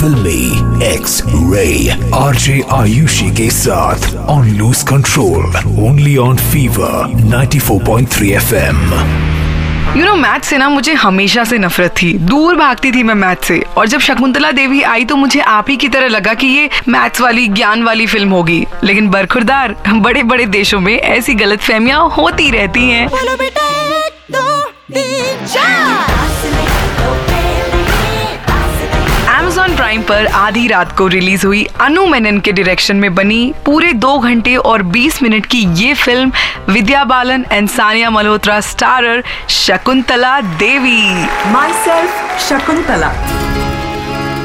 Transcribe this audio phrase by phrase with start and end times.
[0.00, 8.78] फिल्मी X ray RJ Ayushi के साथ on lose control only on fever 94.3 FM
[9.98, 13.44] you know math से ना मुझे हमेशा से नफरत थी। दूर भागती थी मैं मैथ
[13.44, 16.70] से। और जब शकुंतला देवी आई तो मुझे आप ही की तरह लगा कि ये
[16.88, 22.08] मैथ्स वाली ज्ञान वाली फ़िल्म होगी। लेकिन बरखुरदार बड़े बड़े देशों में ऐसी गलत फहमियाँ
[22.08, 23.08] होती रहती हैं।
[29.78, 34.16] प्राइम पर आधी रात को रिलीज़ हुई। अनु मेनन के डायरेक्शन में बनी पूरे दो
[34.18, 36.32] घंटे और 20 मिनट की ये film
[36.70, 41.02] Vidya Balan and Sania Malhotra starrer Shakuntala Devi.
[41.84, 43.12] Myself Shakuntala.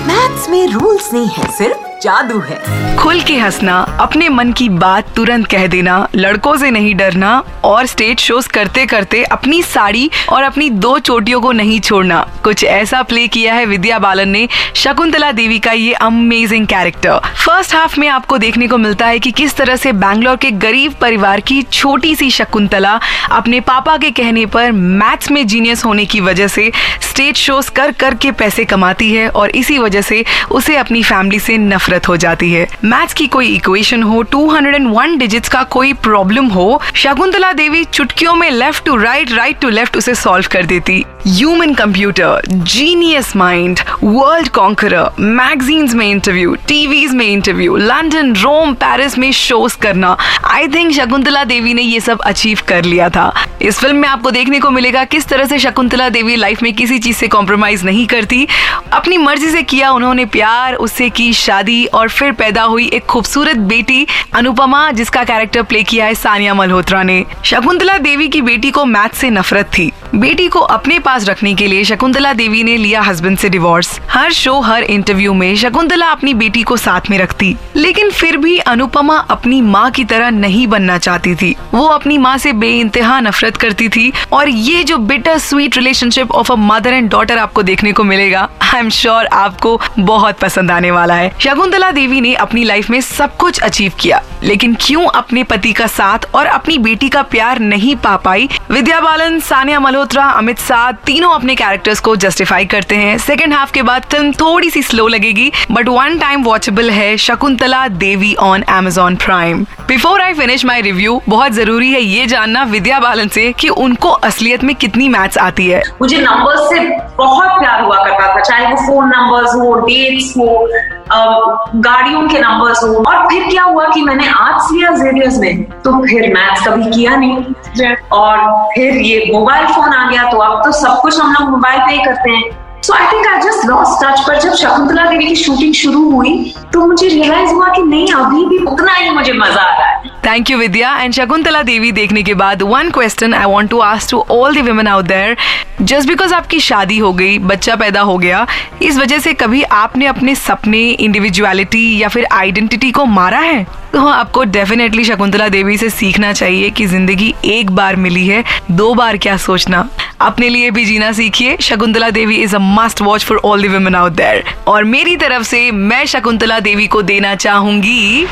[0.07, 2.61] Maths में रूल्स नहीं है, सिर्फ़ जादू है।
[2.97, 7.85] खुल के हंसना, अपने मन की बात तुरंत कह देना, लड़कों से नहीं डरना और
[7.85, 13.01] स्टेज शोज़ करते करते अपनी साड़ी और अपनी दो चोटियों को नहीं छोड़ना। कुछ ऐसा
[13.03, 18.07] प्ले किया है विद्या बालन ने। शकुंतला देवी का ये अमेजिंग कैरेक्टर फ़र्स्ट हाफ़ में
[18.07, 22.15] आपको देखने को मिलता है कि किस तरह से बैंगलोर के गरीब परिवार की छोटी
[22.15, 22.99] सी शकुंतला
[23.31, 27.91] अपने पापा के कहने पर मैथ्स में जीनियस होने की वजह से स्टेज शोज़ कर
[27.91, 32.17] कर के पैसे कमाती है और इसी वजह से उसे अपनी फैमिली से नफरत हो
[32.17, 37.83] जाती है। मैथ्स की कोई इक्वेशन हो 201 डिजिट्स का कोई प्रॉब्लम हो शकुंतला देवी
[37.83, 43.35] चुटकियों में left to right right to left उसे सॉल्व कर देती। Human computer genius
[43.35, 50.17] mind world conqueror magazines में इंटरव्यू टीवीज में इंटरव्यू लंदन रोम पेरिस में शोज़ करना।
[50.45, 53.33] आई थिंक शकुंतला देवी ने ये सब अचीव कर लिया था।
[53.63, 56.97] इस फ़िल्म में आपको देखने को मिलेगा किस तरह से शकुंतला देवी लाइफ में किसी
[56.99, 58.47] चीज़ से कॉम्प्रोमाइज नहीं करती।
[58.93, 63.57] अपनी मर्ज़ी से किया उन्होंने प्यार, उससे की शादी और फिर पैदा हुई एक खूबसूरत
[63.57, 68.85] बेटी, अनुपमा, जिसका कैरेक्टर प्ले किया है सानिया मल्होत्रा ने। शकुंतला देवी की बेटी को
[68.85, 73.01] मैथ से नफरत थी। बेटी को अपने पास रखने के लिए शकुंतला देवी ने लिया
[73.01, 77.55] हस्बैंड से डिवोर्स हर शो हर इंटरव्यू में शकुंतला अपनी बेटी को साथ में रखती।
[77.75, 82.37] लेकिन फिर भी अनुपमा अपनी माँ की तरह नहीं बनना चाहती थी। वो अपनी माँ
[82.37, 87.09] से बेइंतहा नफरत करती थी और ये जो bitter sweet relationship of a mother and
[87.11, 91.91] daughter आपको देखने को मिलेगा आई एम श्योर आपको बहुत पसंद आने वाला है। शकुंतला
[91.91, 96.31] देवी ने अपनी लाइफ में सब कुछ अचीव किया, लेकिन क्यों अपने पति का साथ
[96.35, 98.49] और अपनी बेटी का प्यार नहीं पा पाई?
[98.71, 103.71] विद्या बालन, सानिया मल्होत्रा अमित शाह तीनों अपने कैरेक्टर्स को जस्टिफाई करते हैं। सेकेंड हाफ़
[103.73, 108.63] के बाद फ़िल्म थोड़ी सी स्लो लगेगी बट वन टाइम वॉचेबल है Shakuntala Devi on
[108.71, 113.51] Amazon prime before I finish my review बहुत ज़रूरी है ये जानना विद्या बालन से
[113.59, 116.79] कि उनको असलियत में कितनी मैथ्स आती है। मुझे नंबर्स से
[117.17, 120.67] बहुत प्यार हुआ करता था चाहे वो फ़ोन नंबर्स हो डेट्स हो
[121.11, 125.91] गाड़ियों के नंबर्स हो। और फिर क्या हुआ कि मैंने आर्ट्स लिया जेवियर्स में तो
[126.05, 128.37] फिर मैथ्स कभी किया नहीं। और
[128.75, 131.91] फिर ये मोबाइल फ़ोन आ गया तो अब तो सब कुछ हम लोग मोबाइल पे
[131.91, 135.35] ही करते हैं। So I think I just lost touch पर जब शकुंतला देवी की
[135.35, 136.33] शूटिंग शुरू हुई
[136.73, 139.92] तो मुझे रियलाइज़ हुआ कि नहीं, अभी भी उतना ही मुझे मज़ा आ रहा है।
[140.25, 144.11] Thank you Vidya and Shakuntala Devi देखने के बाद one question I want to ask
[144.11, 145.35] to all the women out there
[145.81, 148.45] just because आपकी शादी हो गई, बच्चा पैदा हो गया,
[148.81, 153.63] इस वजह से कभी आपने अपने सपने इंडिविजुअलिटी या फिर आइडेंटिटी को मारा है?
[153.93, 158.93] तो आपको डेफिनेटली शकुंतला देवी से सीखना चाहिए कि ज़िंदगी एक बार मिली है, दो
[158.93, 159.87] बार क्या सोचना।
[160.21, 163.95] अपने लिए भी जीना सीखिए। Shakuntala Devi is a must watch for all the women
[163.95, 168.25] out there और मेरी तरफ़ से मैं शकुंतला देवी को देना चाहूँगी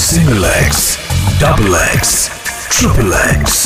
[0.00, 0.82] single X
[1.40, 2.12] double X
[2.76, 3.56] triple X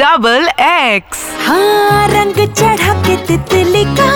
[0.00, 4.10] double X हाँ रंग चढ़ा के तितली का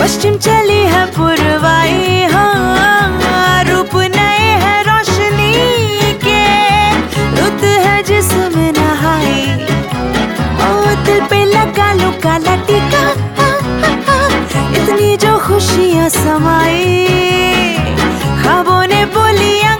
[0.00, 6.40] पश्चिम चली है पुरवाई हाँ रूप नए है रोशनी के।
[7.40, 9.42] रुत है जिसमें नहाई।
[10.68, 13.04] ओ दिल पे लगा लो काला टीका
[14.82, 17.06] इतनी जो खुशियाँ समाई।
[18.48, 19.72] শ্রাবণে বলিয়া